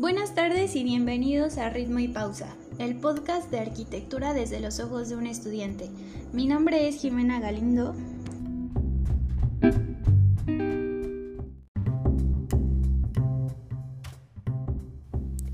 Buenas 0.00 0.32
tardes 0.32 0.76
y 0.76 0.84
bienvenidos 0.84 1.58
a 1.58 1.70
Ritmo 1.70 1.98
y 1.98 2.06
Pausa, 2.06 2.54
el 2.78 2.94
podcast 2.94 3.50
de 3.50 3.58
arquitectura 3.58 4.32
desde 4.32 4.60
los 4.60 4.78
ojos 4.78 5.08
de 5.08 5.16
un 5.16 5.26
estudiante. 5.26 5.90
Mi 6.32 6.46
nombre 6.46 6.86
es 6.86 7.00
Jimena 7.00 7.40
Galindo. 7.40 7.96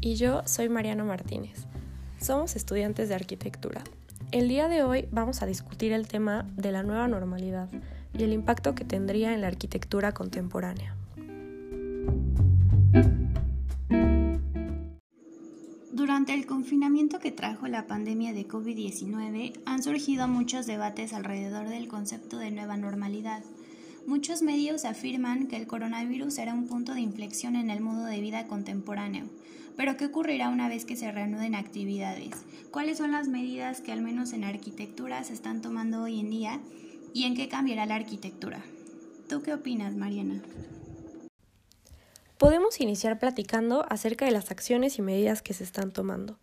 Y 0.03 0.17
yo 0.17 0.43
soy 0.45 0.69
Mariano 0.69 1.07
Martínez. 1.07 1.67
Somos 2.21 2.55
estudiantes 2.55 3.09
de 3.09 3.15
arquitectura. 3.15 3.83
El 4.31 4.49
día 4.49 4.69
de 4.69 4.83
hoy 4.83 5.09
vamos 5.11 5.41
a 5.41 5.47
discutir 5.47 5.95
el 5.95 6.07
tema 6.07 6.45
de 6.55 6.71
la 6.71 6.83
nueva 6.83 7.09
normalidad 7.09 7.71
y 8.13 8.25
el 8.25 8.35
impacto 8.35 8.75
que 8.75 8.85
tendría 8.85 9.33
en 9.33 9.41
la 9.41 9.47
arquitectura 9.47 10.13
contemporánea. 10.13 10.95
Durante 16.25 16.41
el 16.41 16.49
confinamiento 16.49 17.19
que 17.19 17.33
trajo 17.33 17.69
la 17.69 17.87
pandemia 17.87 18.33
de 18.33 18.49
COVID-19 18.49 19.61
han 19.67 19.83
surgido 19.83 20.27
muchos 20.27 20.65
debates 20.65 21.13
alrededor 21.13 21.69
del 21.69 21.87
concepto 21.87 22.39
de 22.39 22.51
nueva 22.51 22.79
normalidad. 22.79 23.45
Muchos 24.07 24.41
medios 24.41 24.87
afirman 24.87 25.49
que 25.49 25.59
el 25.59 25.67
coronavirus 25.67 26.33
será 26.33 26.55
un 26.55 26.67
punto 26.67 26.95
de 26.95 27.03
inflexión 27.03 27.57
en 27.57 27.69
el 27.69 27.83
modo 27.83 28.07
de 28.07 28.23
vida 28.23 28.47
contemporáneo. 28.47 29.27
Pero 29.77 29.99
¿qué 29.99 30.07
ocurrirá 30.07 30.49
una 30.49 30.71
vez 30.71 30.87
que 30.87 30.97
se 30.97 31.13
reanuden 31.13 31.55
actividades? 31.55 32.31
¿Cuáles 32.71 32.97
son 32.97 33.13
las 33.13 33.29
medidas 33.29 33.83
que 33.83 33.93
al 33.93 34.01
menos 34.01 34.33
en 34.33 34.45
arquitectura 34.45 35.23
se 35.25 35.35
están 35.35 35.61
tomando 35.61 36.05
hoy 36.05 36.21
en 36.21 36.31
día? 36.31 36.59
¿Y 37.13 37.25
en 37.25 37.35
qué 37.35 37.49
cambiará 37.49 37.85
la 37.85 37.97
arquitectura? 37.97 38.65
¿Tú 39.29 39.43
qué 39.43 39.53
opinas, 39.53 39.95
Mariana? 39.95 40.41
Podemos 42.39 42.81
iniciar 42.81 43.21
platicando 43.21 43.87
acerca 43.89 44.25
de 44.25 44.33
las 44.33 44.51
acciones 44.51 44.99
y 44.99 45.03
medidas 45.03 45.41
que 45.41 45.55
se 45.55 45.63
están 45.63 45.93
tomando. 45.93 46.39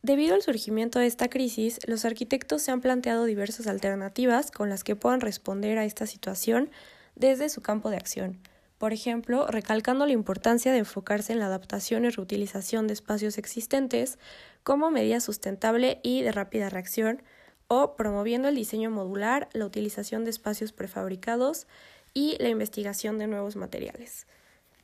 Debido 0.00 0.36
al 0.36 0.42
surgimiento 0.42 1.00
de 1.00 1.06
esta 1.06 1.28
crisis, 1.28 1.80
los 1.88 2.04
arquitectos 2.04 2.62
se 2.62 2.70
han 2.70 2.80
planteado 2.80 3.24
diversas 3.24 3.66
alternativas 3.66 4.52
con 4.52 4.68
las 4.68 4.84
que 4.84 4.94
puedan 4.94 5.20
responder 5.20 5.76
a 5.76 5.84
esta 5.84 6.06
situación 6.06 6.70
desde 7.16 7.48
su 7.48 7.62
campo 7.62 7.90
de 7.90 7.96
acción. 7.96 8.38
Por 8.78 8.92
ejemplo, 8.92 9.48
recalcando 9.48 10.06
la 10.06 10.12
importancia 10.12 10.70
de 10.70 10.78
enfocarse 10.78 11.32
en 11.32 11.40
la 11.40 11.46
adaptación 11.46 12.04
y 12.04 12.10
reutilización 12.10 12.86
de 12.86 12.92
espacios 12.92 13.36
existentes 13.38 14.20
como 14.62 14.92
medida 14.92 15.18
sustentable 15.18 15.98
y 16.04 16.22
de 16.22 16.30
rápida 16.30 16.70
reacción, 16.70 17.24
o 17.66 17.96
promoviendo 17.96 18.46
el 18.46 18.54
diseño 18.54 18.90
modular, 18.92 19.48
la 19.52 19.66
utilización 19.66 20.24
de 20.24 20.30
espacios 20.30 20.72
prefabricados 20.72 21.66
y 22.14 22.36
la 22.38 22.50
investigación 22.50 23.18
de 23.18 23.26
nuevos 23.26 23.56
materiales. 23.56 24.28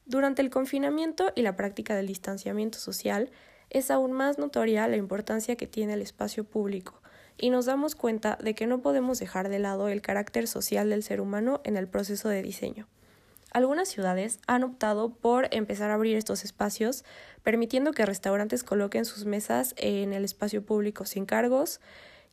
Durante 0.06 0.42
el 0.42 0.50
confinamiento 0.50 1.32
y 1.34 1.42
la 1.42 1.56
práctica 1.56 1.96
del 1.96 2.06
distanciamiento 2.06 2.78
social, 2.78 3.30
es 3.70 3.90
aún 3.90 4.12
más 4.12 4.38
notoria 4.38 4.86
la 4.86 4.96
importancia 4.96 5.56
que 5.56 5.66
tiene 5.66 5.94
el 5.94 6.02
espacio 6.02 6.44
público, 6.44 7.00
y 7.38 7.50
nos 7.50 7.66
damos 7.66 7.94
cuenta 7.94 8.38
de 8.42 8.54
que 8.54 8.66
no 8.66 8.80
podemos 8.82 9.18
dejar 9.18 9.48
de 9.48 9.58
lado 9.58 9.88
el 9.88 10.02
carácter 10.02 10.46
social 10.46 10.90
del 10.90 11.02
ser 11.02 11.20
humano 11.20 11.60
en 11.64 11.76
el 11.76 11.88
proceso 11.88 12.28
de 12.28 12.42
diseño. 12.42 12.86
Algunas 13.50 13.88
ciudades 13.88 14.40
han 14.46 14.64
optado 14.64 15.10
por 15.14 15.48
empezar 15.52 15.90
a 15.90 15.94
abrir 15.94 16.16
estos 16.16 16.44
espacios, 16.44 17.04
permitiendo 17.42 17.92
que 17.92 18.04
restaurantes 18.04 18.64
coloquen 18.64 19.04
sus 19.04 19.24
mesas 19.26 19.74
en 19.78 20.12
el 20.12 20.24
espacio 20.24 20.66
público 20.66 21.04
sin 21.04 21.24
cargos 21.24 21.80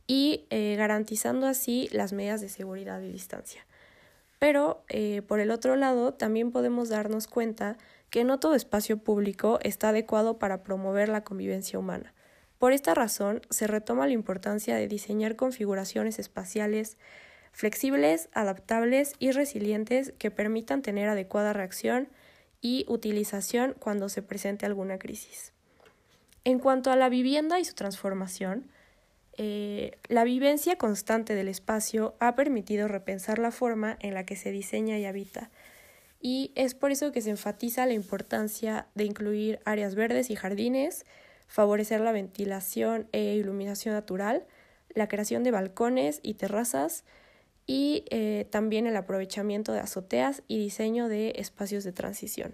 y 0.08 0.46
eh, 0.50 0.76
garantizando 0.78 1.46
así 1.46 1.90
las 1.92 2.12
medidas 2.12 2.42
de 2.42 2.50
seguridad 2.50 3.02
y 3.02 3.12
distancia. 3.12 3.66
Pero, 4.42 4.84
eh, 4.90 5.22
por 5.28 5.40
el 5.40 5.52
otro 5.52 5.76
lado, 5.76 6.16
también 6.16 6.50
podemos 6.50 6.90
darnos 6.90 7.28
cuenta 7.28 7.78
que 8.10 8.24
no 8.24 8.40
todo 8.40 8.56
espacio 8.56 8.98
público 8.98 9.60
está 9.62 9.90
adecuado 9.90 10.40
para 10.40 10.64
promover 10.64 11.10
la 11.10 11.24
convivencia 11.24 11.78
humana. 11.78 12.16
Por 12.58 12.74
esta 12.74 12.96
razón, 12.96 13.44
se 13.52 13.68
retoma 13.68 14.08
la 14.08 14.14
importancia 14.14 14.76
de 14.76 14.88
diseñar 14.88 15.36
configuraciones 15.36 16.18
espaciales 16.18 16.98
flexibles, 17.52 18.30
adaptables 18.34 19.14
y 19.20 19.30
resilientes 19.30 20.12
que 20.18 20.32
permitan 20.32 20.82
tener 20.82 21.08
adecuada 21.08 21.54
reacción 21.54 22.10
y 22.62 22.86
utilización 22.88 23.76
cuando 23.78 24.10
se 24.10 24.24
presente 24.24 24.66
alguna 24.66 24.98
crisis. 24.98 25.54
En 26.46 26.58
cuanto 26.58 26.90
a 26.90 26.96
la 26.96 27.10
vivienda 27.10 27.60
y 27.60 27.66
su 27.66 27.76
transformación, 27.76 28.72
eh, 29.38 29.98
la 30.08 30.24
vivencia 30.24 30.78
constante 30.78 31.36
del 31.36 31.48
espacio 31.48 32.16
ha 32.20 32.36
permitido 32.36 32.88
repensar 32.88 33.40
la 33.40 33.52
forma 33.52 33.98
en 34.02 34.14
la 34.14 34.26
que 34.26 34.36
se 34.36 34.52
diseña 34.52 34.98
y 35.00 35.06
habita, 35.06 35.50
y 36.22 36.52
es 36.56 36.76
por 36.76 36.92
eso 36.92 37.12
que 37.12 37.22
se 37.22 37.32
enfatiza 37.32 37.86
la 37.86 37.94
importancia 37.94 38.88
de 38.94 39.06
incluir 39.06 39.60
áreas 39.66 39.96
verdes 39.96 40.30
y 40.30 40.36
jardines, 40.36 41.06
favorecer 41.48 42.00
la 42.02 42.12
ventilación 42.12 43.08
e 43.12 43.36
iluminación 43.36 43.96
natural, 43.96 44.46
la 44.94 45.08
creación 45.08 45.44
de 45.44 45.52
balcones 45.52 46.20
y 46.22 46.36
terrazas, 46.36 47.04
y 47.66 48.06
eh, 48.10 48.48
también 48.50 48.86
el 48.86 48.96
aprovechamiento 48.96 49.72
de 49.72 49.80
azoteas 49.80 50.44
y 50.48 50.58
diseño 50.58 51.08
de 51.08 51.34
espacios 51.38 51.84
de 51.84 51.92
transición. 51.92 52.54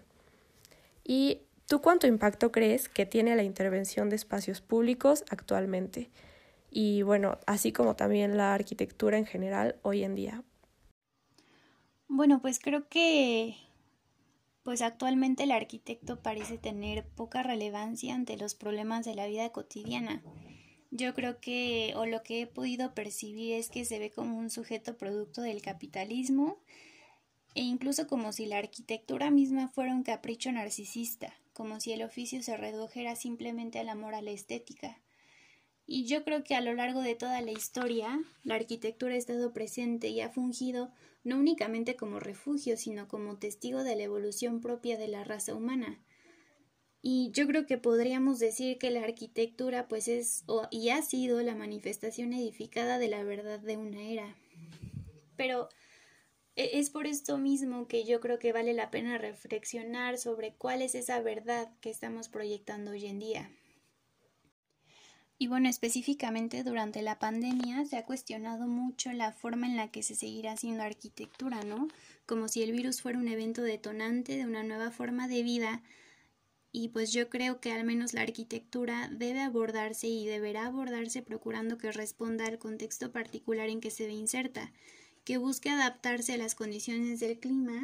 ¿Y 1.04 1.42
tú 1.68 1.82
cuánto 1.82 2.08
impacto 2.08 2.52
crees 2.52 2.88
que 2.88 3.06
tiene 3.06 3.36
la 3.36 3.44
intervención 3.44 4.10
de 4.10 4.16
espacios 4.16 4.62
públicos 4.62 5.24
actualmente? 5.30 6.10
Y 6.70 7.02
bueno, 7.02 7.38
así 7.46 7.72
como 7.72 7.96
también 7.96 8.38
la 8.38 8.54
arquitectura 8.54 9.18
en 9.18 9.26
general 9.26 9.80
hoy 9.84 10.04
en 10.04 10.16
día. 10.16 10.44
Bueno, 12.08 12.42
pues 12.42 12.60
creo 12.60 12.88
que 12.88 13.56
pues 14.64 14.82
actualmente 14.82 15.44
el 15.44 15.52
arquitecto 15.52 16.22
parece 16.22 16.58
tener 16.58 17.08
poca 17.08 17.42
relevancia 17.42 18.14
ante 18.14 18.36
los 18.36 18.54
problemas 18.54 19.06
de 19.06 19.16
la 19.16 19.26
vida 19.26 19.50
cotidiana. 19.54 20.22
Yo 20.92 21.14
creo 21.14 21.40
que, 21.40 21.94
o 21.96 22.06
lo 22.06 22.22
que 22.22 22.42
he 22.42 22.48
podido 22.48 22.94
percibir 22.94 23.54
es 23.54 23.70
que 23.70 23.86
se 23.86 23.98
ve 23.98 24.12
como 24.12 24.38
un 24.38 24.50
sujeto 24.50 24.98
producto 24.98 25.42
del 25.42 25.62
capitalismo 25.62 26.60
e 27.56 27.62
incluso 27.62 28.08
como 28.08 28.34
si 28.34 28.46
la 28.46 28.58
arquitectura 28.58 29.32
misma 29.32 29.70
fuera 29.70 29.94
un 29.94 30.04
capricho 30.04 30.52
narcisista, 30.52 31.34
como 31.54 31.80
si 31.80 31.94
el 31.94 32.04
oficio 32.04 32.44
se 32.44 32.58
redujera 32.58 33.16
simplemente 33.16 33.80
al 33.80 33.88
amor 33.88 34.16
a 34.16 34.22
la 34.22 34.32
estética. 34.32 35.00
Y 35.90 36.06
yo 36.06 36.26
creo 36.26 36.44
que 36.44 36.54
a 36.54 36.62
lo 36.62 36.74
largo 36.74 37.02
de 37.02 37.16
toda 37.16 37.42
la 37.42 37.52
historia, 37.52 38.22
la 38.44 38.56
arquitectura 38.56 39.14
ha 39.14 39.18
estado 39.18 39.54
presente 39.54 40.10
y 40.10 40.20
ha 40.20 40.30
fungido 40.30 40.92
no 41.24 41.38
únicamente 41.40 41.96
como 41.96 42.20
refugio, 42.20 42.76
sino 42.76 43.08
como 43.08 43.38
testigo 43.38 43.86
de 43.86 43.96
la 43.96 44.04
evolución 44.04 44.60
propia 44.60 44.98
de 44.98 45.08
la 45.08 45.24
raza 45.24 45.56
humana. 45.56 46.04
Y 47.02 47.32
yo 47.32 47.48
creo 47.48 47.66
que 47.66 47.78
podríamos 47.78 48.38
decir 48.38 48.78
que 48.78 48.92
la 48.92 49.02
arquitectura 49.02 49.88
pues 49.88 50.10
es 50.10 50.44
y 50.72 50.90
ha 50.90 51.02
sido 51.02 51.42
la 51.42 51.56
manifestación 51.56 52.34
edificada 52.34 53.00
de 53.00 53.08
la 53.08 53.24
verdad 53.24 53.60
de 53.60 53.78
una 53.78 54.02
era. 54.02 54.36
Pero 55.38 55.70
e, 56.58 56.80
es 56.80 56.90
por 56.90 57.08
esto 57.08 57.38
mismo 57.38 57.88
que 57.88 58.04
yo 58.04 58.20
creo 58.20 58.40
que 58.40 58.52
vale 58.52 58.74
la 58.74 58.92
pena 58.92 59.18
reflexionar 59.18 60.18
sobre 60.18 60.56
cuál 60.56 60.82
es 60.82 60.96
esa 60.96 61.22
verdad 61.22 61.72
que 61.80 61.92
estamos 61.92 62.28
proyectando 62.28 62.92
hoy 62.92 63.06
en 63.06 63.20
día. 63.20 63.52
Y 65.40 65.48
bueno, 65.48 65.70
específicamente 65.70 66.64
durante 66.64 67.04
la 67.04 67.20
pandemia 67.20 67.86
se 67.86 67.98
ha 67.98 68.06
cuestionado 68.06 68.66
mucho 68.68 69.12
la 69.14 69.32
forma 69.32 69.68
en 69.68 69.76
la 69.76 69.92
que 69.92 70.02
se 70.02 70.16
seguirá 70.16 70.54
haciendo 70.54 70.82
arquitectura, 70.82 71.64
¿no? 71.64 71.88
Como 72.26 72.48
si 72.48 72.64
el 72.64 72.72
virus 72.72 73.02
fuera 73.02 73.20
un 73.20 73.28
evento 73.28 73.62
detonante 73.62 74.36
de 74.36 74.46
una 74.46 74.64
nueva 74.64 74.90
forma 74.90 75.28
de 75.28 75.44
vida. 75.44 75.84
Y 76.72 76.90
pues 76.90 77.14
yo 77.14 77.30
creo 77.30 77.60
que 77.60 77.72
al 77.72 77.84
menos 77.84 78.14
la 78.14 78.22
arquitectura 78.22 79.10
debe 79.12 79.42
abordarse 79.42 80.08
y 80.08 80.26
deberá 80.26 80.66
abordarse 80.66 81.22
procurando 81.22 81.78
que 81.78 81.92
responda 81.92 82.48
al 82.48 82.58
contexto 82.58 83.12
particular 83.12 83.70
en 83.70 83.80
que 83.80 83.92
se 83.92 84.08
ve 84.08 84.14
inserta, 84.14 84.74
que 85.24 85.38
busque 85.38 85.70
adaptarse 85.70 86.34
a 86.34 86.38
las 86.38 86.56
condiciones 86.56 87.20
del 87.20 87.40
clima, 87.40 87.84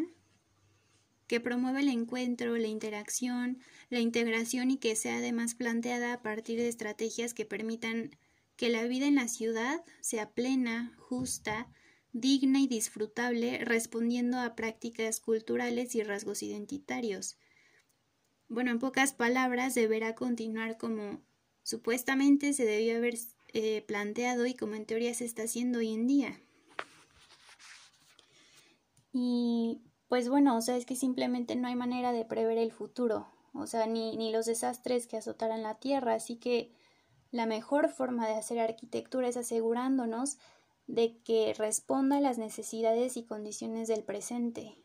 que 1.28 1.40
promueva 1.40 1.80
el 1.80 1.90
encuentro, 1.90 2.58
la 2.58 2.68
interacción, 2.68 3.60
la 3.90 4.00
integración 4.00 4.72
y 4.72 4.78
que 4.78 4.96
sea 4.96 5.18
además 5.18 5.56
planteada 5.56 6.14
a 6.14 6.22
partir 6.22 6.60
de 6.60 6.68
estrategias 6.68 7.34
que 7.34 7.46
permitan 7.46 8.12
que 8.56 8.70
la 8.70 8.84
vida 8.86 9.08
en 9.08 9.16
la 9.16 9.28
ciudad 9.28 9.84
sea 10.02 10.32
plena, 10.32 10.96
justa, 10.98 11.70
digna 12.12 12.60
y 12.60 12.68
disfrutable, 12.68 13.60
respondiendo 13.66 14.40
a 14.40 14.56
prácticas 14.56 15.20
culturales 15.20 15.96
y 15.96 16.04
rasgos 16.04 16.44
identitarios. 16.44 17.38
Bueno, 18.48 18.72
en 18.72 18.80
pocas 18.80 19.14
palabras, 19.14 19.74
deberá 19.74 20.14
continuar 20.14 20.78
como 20.78 21.24
supuestamente 21.64 22.54
se 22.54 22.66
debió 22.66 22.98
haber 22.98 23.18
eh, 23.54 23.82
planteado 23.88 24.46
y 24.46 24.54
como 24.54 24.76
en 24.76 24.86
teoría 24.86 25.14
se 25.14 25.26
está 25.26 25.44
haciendo 25.44 25.80
hoy 25.80 25.94
en 25.94 26.08
día. 26.08 26.40
Y 29.12 29.63
pues 30.14 30.30
bueno, 30.30 30.56
o 30.56 30.62
sea, 30.62 30.78
es 30.78 30.86
que 30.86 30.96
simplemente 30.96 31.56
no 31.56 31.68
hay 31.68 31.74
manera 31.74 32.12
de 32.12 32.24
prever 32.24 32.60
el 32.60 32.72
futuro, 32.72 33.26
o 33.52 33.66
sea, 33.66 33.88
ni, 33.88 34.16
ni 34.16 34.32
los 34.32 34.46
desastres 34.46 35.08
que 35.08 35.18
azotarán 35.18 35.64
la 35.64 35.80
Tierra, 35.80 36.14
así 36.14 36.36
que 36.36 36.72
la 37.32 37.48
mejor 37.48 37.90
forma 37.90 38.28
de 38.28 38.36
hacer 38.36 38.60
arquitectura 38.60 39.28
es 39.28 39.38
asegurándonos 39.38 40.38
de 40.86 41.18
que 41.24 41.56
responda 41.58 42.18
a 42.18 42.22
las 42.22 42.38
necesidades 42.38 43.18
y 43.18 43.24
condiciones 43.24 43.88
del 43.88 44.04
presente. 44.04 44.78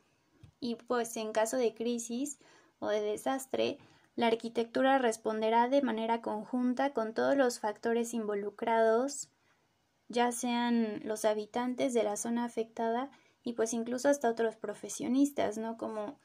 Y 0.60 0.76
pues 0.76 1.14
en 1.18 1.32
caso 1.32 1.58
de 1.58 1.74
crisis 1.74 2.38
o 2.78 2.88
de 2.88 3.02
desastre, 3.02 3.76
la 4.16 4.28
arquitectura 4.28 4.96
responderá 4.96 5.68
de 5.68 5.82
manera 5.82 6.22
conjunta 6.22 6.94
con 6.94 7.12
todos 7.12 7.36
los 7.36 7.60
factores 7.60 8.14
involucrados, 8.14 9.28
ya 10.08 10.32
sean 10.32 11.02
los 11.04 11.26
habitantes 11.26 11.92
de 11.92 12.02
la 12.02 12.16
zona 12.16 12.46
afectada 12.46 13.10
y 13.48 13.54
pues 13.54 13.72
incluso 13.72 14.10
hasta 14.10 14.28
otros 14.28 14.56
profesionistas, 14.56 15.56
¿no? 15.56 15.78
Como, 15.78 16.18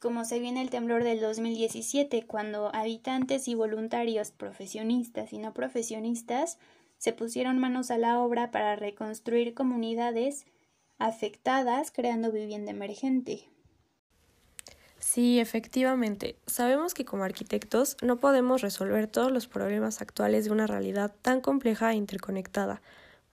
como 0.00 0.24
se 0.24 0.40
viene 0.40 0.60
el 0.60 0.68
temblor 0.68 1.04
del 1.04 1.20
2017, 1.20 2.26
cuando 2.26 2.74
habitantes 2.74 3.46
y 3.46 3.54
voluntarios 3.54 4.32
profesionistas 4.32 5.32
y 5.32 5.38
no 5.38 5.54
profesionistas 5.54 6.58
se 6.98 7.12
pusieron 7.12 7.60
manos 7.60 7.92
a 7.92 7.98
la 7.98 8.18
obra 8.18 8.50
para 8.50 8.74
reconstruir 8.74 9.54
comunidades 9.54 10.46
afectadas 10.98 11.92
creando 11.92 12.32
vivienda 12.32 12.72
emergente. 12.72 13.44
Sí, 14.98 15.38
efectivamente. 15.38 16.34
Sabemos 16.48 16.92
que 16.92 17.04
como 17.04 17.22
arquitectos 17.22 17.96
no 18.02 18.16
podemos 18.16 18.62
resolver 18.62 19.06
todos 19.06 19.30
los 19.30 19.46
problemas 19.46 20.02
actuales 20.02 20.46
de 20.46 20.50
una 20.50 20.66
realidad 20.66 21.14
tan 21.22 21.40
compleja 21.40 21.92
e 21.92 21.94
interconectada, 21.94 22.82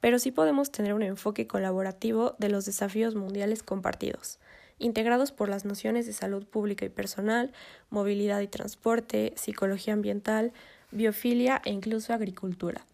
pero 0.07 0.19
sí 0.19 0.31
podemos 0.31 0.71
tener 0.71 0.94
un 0.94 1.04
enfoque 1.04 1.48
colaborativo 1.48 2.38
de 2.39 2.48
los 2.48 2.63
desafíos 2.63 3.15
mundiales 3.15 3.62
compartidos, 3.62 4.39
integrados 4.80 5.33
por 5.33 5.50
las 5.50 5.65
nociones 5.65 6.06
de 6.06 6.13
salud 6.13 6.45
pública 6.45 6.86
y 6.86 6.89
personal, 6.89 7.51
movilidad 7.89 8.39
y 8.39 8.48
transporte, 8.48 9.33
psicología 9.36 9.92
ambiental, 9.92 10.54
biofilia 10.92 11.62
e 11.65 11.71
incluso 11.71 12.13
agricultura. 12.13 12.86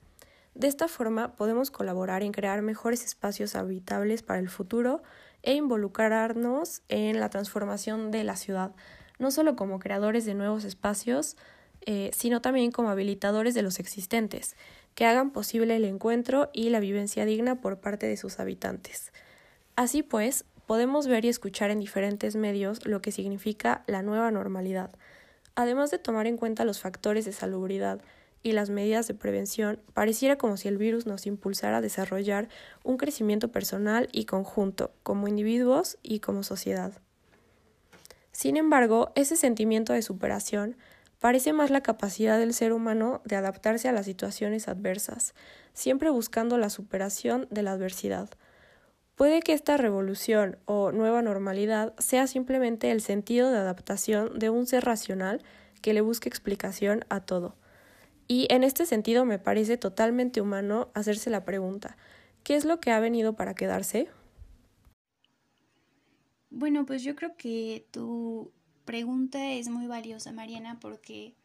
De 0.55 0.65
esta 0.65 0.87
forma 0.87 1.35
podemos 1.35 1.69
colaborar 1.69 2.23
en 2.23 2.31
crear 2.31 2.63
mejores 2.63 3.05
espacios 3.05 3.55
habitables 3.55 4.23
para 4.23 4.39
el 4.39 4.49
futuro 4.49 5.03
e 5.43 5.53
involucrarnos 5.53 6.81
en 6.89 7.19
la 7.19 7.29
transformación 7.29 8.09
de 8.09 8.23
la 8.23 8.37
ciudad, 8.37 8.71
no 9.19 9.29
solo 9.29 9.55
como 9.55 9.77
creadores 9.77 10.25
de 10.25 10.33
nuevos 10.33 10.63
espacios, 10.63 11.37
eh, 11.85 12.11
sino 12.13 12.41
también 12.41 12.71
como 12.71 12.89
habilitadores 12.89 13.53
de 13.53 13.61
los 13.61 13.79
existentes, 13.79 14.55
que 14.95 15.05
hagan 15.05 15.31
posible 15.31 15.75
el 15.75 15.85
encuentro 15.85 16.49
y 16.53 16.69
la 16.69 16.79
vivencia 16.79 17.25
digna 17.25 17.61
por 17.61 17.79
parte 17.79 18.07
de 18.07 18.17
sus 18.17 18.39
habitantes. 18.39 19.11
Así 19.75 20.03
pues, 20.03 20.45
podemos 20.67 21.07
ver 21.07 21.25
y 21.25 21.29
escuchar 21.29 21.71
en 21.71 21.79
diferentes 21.79 22.35
medios 22.35 22.85
lo 22.85 23.01
que 23.01 23.11
significa 23.11 23.83
la 23.87 24.01
nueva 24.01 24.31
normalidad, 24.31 24.91
además 25.55 25.91
de 25.91 25.99
tomar 25.99 26.27
en 26.27 26.37
cuenta 26.37 26.65
los 26.65 26.79
factores 26.79 27.25
de 27.25 27.31
salubridad, 27.31 28.01
y 28.43 28.51
las 28.51 28.69
medidas 28.69 29.07
de 29.07 29.13
prevención, 29.13 29.79
pareciera 29.93 30.37
como 30.37 30.57
si 30.57 30.67
el 30.67 30.77
virus 30.77 31.07
nos 31.07 31.25
impulsara 31.25 31.77
a 31.77 31.81
desarrollar 31.81 32.49
un 32.83 32.97
crecimiento 32.97 33.47
personal 33.51 34.09
y 34.11 34.25
conjunto, 34.25 34.91
como 35.01 35.29
individuos 35.29 35.97
y 36.03 36.19
como 36.19 36.43
sociedad. 36.43 36.91
Sin 38.33 38.57
embargo, 38.57 39.11
ese 39.15 39.37
sentimiento 39.37 39.93
de 39.93 40.01
superación 40.01 40.75
parece 41.23 41.53
más 41.53 41.69
la 41.69 41.79
capacidad 41.79 42.37
del 42.37 42.53
ser 42.53 42.73
humano 42.73 43.21
de 43.23 43.37
adaptarse 43.37 43.87
a 43.87 43.93
las 43.93 44.05
situaciones 44.05 44.67
adversas, 44.67 45.33
siempre 45.71 46.09
buscando 46.09 46.57
la 46.57 46.69
superación 46.69 47.47
de 47.49 47.63
la 47.63 47.71
adversidad. 47.71 48.29
Puede 49.15 49.39
que 49.39 49.53
esta 49.53 49.77
revolución 49.77 50.57
o 50.65 50.91
nueva 50.91 51.21
normalidad 51.21 51.93
sea 51.97 52.27
simplemente 52.27 52.91
el 52.91 52.99
sentido 52.99 53.51
de 53.51 53.57
adaptación 53.57 54.37
de 54.37 54.49
un 54.49 54.67
ser 54.67 54.83
racional 54.83 55.41
que 55.81 55.93
le 55.93 56.01
busque 56.01 56.27
explicación 56.27 57.05
a 57.07 57.21
todo 57.21 57.55
y 58.27 58.47
en 58.49 58.65
este 58.65 58.85
sentido 58.85 59.23
me 59.23 59.39
parece 59.39 59.77
totalmente 59.77 60.41
humano 60.41 60.89
hacerse 60.93 61.29
la 61.29 61.45
pregunta, 61.45 61.95
¿qué 62.43 62.55
es 62.55 62.65
lo 62.65 62.81
que 62.81 62.91
ha 62.91 62.99
venido 62.99 63.37
para 63.37 63.53
quedarse? 63.53 64.09
Bueno, 66.49 66.85
pues 66.85 67.01
yo 67.01 67.15
creo 67.15 67.37
que 67.37 67.87
tu 67.91 68.51
pregunta 68.85 69.51
es 69.53 69.69
muy 69.69 69.87
valiosa, 69.87 70.31
Mariana, 70.31 70.79
porque 70.79 71.35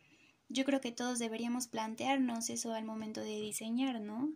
yo 0.48 0.64
creo 0.64 0.80
que 0.80 0.92
todos 0.92 1.18
deberíamos 1.18 1.66
plantearnos 1.66 2.50
eso 2.50 2.72
al 2.72 2.84
momento 2.84 3.20
de 3.20 3.40
diseñar, 3.40 4.00
¿no? 4.00 4.32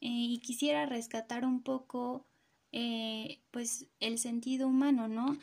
Eh, 0.00 0.08
y 0.08 0.38
quisiera 0.40 0.86
rescatar 0.86 1.44
un 1.44 1.62
poco, 1.62 2.26
eh, 2.72 3.40
pues, 3.50 3.86
el 4.00 4.18
sentido 4.18 4.68
humano, 4.68 5.08
¿no? 5.08 5.38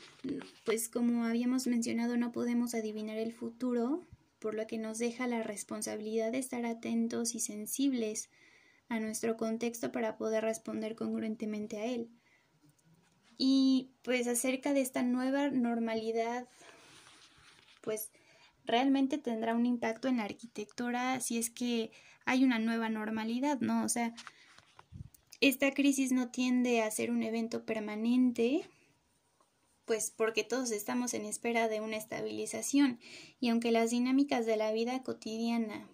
Pues 0.66 0.90
como 0.90 1.24
habíamos 1.26 1.68
mencionado, 1.68 2.18
no 2.18 2.32
podemos 2.32 2.74
adivinar 2.76 3.18
el 3.18 3.34
futuro, 3.34 4.06
por 4.40 4.56
lo 4.56 4.66
que 4.68 4.78
nos 4.78 4.98
deja 4.98 5.28
la 5.28 5.44
responsabilidad 5.44 6.32
de 6.32 6.40
estar 6.40 6.66
atentos 6.66 7.36
y 7.36 7.40
sensibles 7.40 8.30
a 8.90 9.00
nuestro 9.00 9.38
contexto 9.38 9.92
para 9.92 10.18
poder 10.18 10.44
responder 10.44 10.96
congruentemente 10.96 11.78
a 11.78 11.86
él. 11.86 12.10
Y 13.38 13.92
pues 14.04 14.28
acerca 14.28 14.74
de 14.74 14.82
esta 14.82 15.02
nueva 15.02 15.50
normalidad, 15.50 16.48
pues 17.82 18.12
realmente 18.66 19.18
tendrá 19.18 19.56
un 19.56 19.66
impacto 19.66 20.08
en 20.08 20.18
la 20.18 20.24
arquitectura 20.24 21.20
si 21.20 21.38
es 21.38 21.50
que 21.50 21.92
hay 22.26 22.44
una 22.44 22.60
nueva 22.60 22.90
normalidad, 22.90 23.60
¿no? 23.60 23.84
O 23.84 23.90
sea, 23.90 24.14
esta 25.40 25.74
crisis 25.74 26.12
no 26.12 26.30
tiende 26.30 26.82
a 26.82 26.92
ser 26.92 27.12
un 27.12 27.24
evento 27.24 27.66
permanente, 27.66 28.70
pues 29.86 30.12
porque 30.12 30.44
todos 30.44 30.72
estamos 30.72 31.14
en 31.14 31.26
espera 31.26 31.68
de 31.68 31.82
una 31.82 31.98
estabilización 31.98 33.00
y 33.40 33.50
aunque 33.50 33.72
las 33.72 33.90
dinámicas 33.90 34.46
de 34.46 34.56
la 34.56 34.72
vida 34.72 35.02
cotidiana 35.02 35.90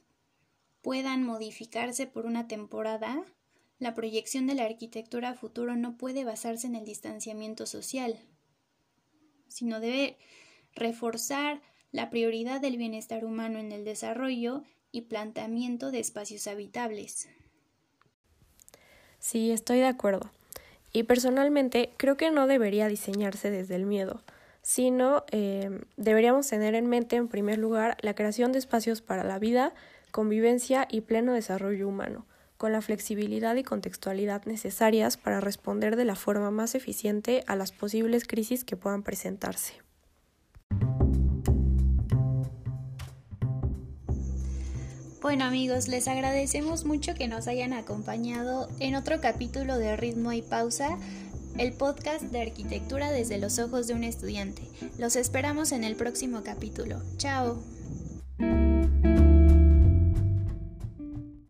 puedan 0.82 1.24
modificarse 1.24 2.08
por 2.08 2.26
una 2.26 2.48
temporada, 2.48 3.26
la 3.80 3.94
proyección 3.94 4.48
de 4.48 4.56
la 4.56 4.66
arquitectura 4.66 5.30
a 5.30 5.36
futuro 5.36 5.76
no 5.76 5.98
puede 5.98 6.26
basarse 6.26 6.68
en 6.68 6.76
el 6.76 6.86
distanciamiento 6.86 7.66
social, 7.66 8.20
sino 9.48 9.80
debe 9.80 10.18
reforzar 10.74 11.62
la 11.92 12.10
prioridad 12.10 12.62
del 12.62 12.78
bienestar 12.78 13.26
humano 13.26 13.60
en 13.60 13.72
el 13.72 13.86
desarrollo 13.86 14.64
y 14.92 15.02
planteamiento 15.02 15.92
de 15.92 16.00
espacios 16.00 16.48
habitables. 16.48 17.30
Sí, 19.20 19.52
estoy 19.52 19.80
de 19.80 19.88
acuerdo. 19.88 20.32
Y 20.94 21.04
personalmente 21.04 21.92
creo 21.98 22.18
que 22.18 22.32
no 22.32 22.48
debería 22.48 22.88
diseñarse 22.88 23.52
desde 23.52 23.76
el 23.76 23.86
miedo, 23.86 24.24
sino 24.62 25.24
eh, 25.32 25.82
deberíamos 25.96 26.48
tener 26.48 26.76
en 26.76 26.88
mente 26.88 27.16
en 27.16 27.28
primer 27.28 27.58
lugar 27.58 27.98
la 28.02 28.16
creación 28.16 28.52
de 28.52 28.60
espacios 28.60 29.02
para 29.02 29.24
la 29.24 29.40
vida, 29.40 29.74
convivencia 30.12 30.88
y 30.90 31.02
pleno 31.02 31.34
desarrollo 31.34 31.88
humano, 31.88 32.26
con 32.58 32.72
la 32.72 32.82
flexibilidad 32.82 33.56
y 33.56 33.64
contextualidad 33.64 34.46
necesarias 34.46 35.18
para 35.18 35.42
responder 35.42 35.96
de 35.96 36.06
la 36.06 36.16
forma 36.16 36.52
más 36.52 36.74
eficiente 36.76 37.44
a 37.48 37.56
las 37.56 37.72
posibles 37.72 38.26
crisis 38.26 38.64
que 38.64 38.78
puedan 38.78 39.04
presentarse. 39.04 39.87
Bueno 45.28 45.44
amigos, 45.44 45.90
les 45.90 46.08
agradecemos 46.08 46.86
mucho 46.86 47.14
que 47.14 47.28
nos 47.28 47.50
hayan 47.50 47.74
acompañado 47.74 48.70
en 48.80 48.96
otro 48.96 49.20
capítulo 49.20 49.78
de 49.78 49.98
Ritmo 49.98 50.32
y 50.32 50.42
Pausa, 50.42 50.98
el 51.58 51.74
podcast 51.74 52.22
de 52.22 52.44
arquitectura 52.44 53.12
desde 53.12 53.38
los 53.38 53.60
ojos 53.60 53.88
de 53.88 53.94
un 53.94 54.06
estudiante. 54.06 54.62
Los 54.98 55.18
esperamos 55.18 55.74
en 55.74 55.84
el 55.84 55.98
próximo 55.98 56.44
capítulo. 56.46 57.02
Chao. 57.18 57.62